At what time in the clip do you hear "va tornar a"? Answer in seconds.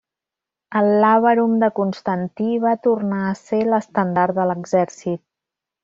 2.65-3.37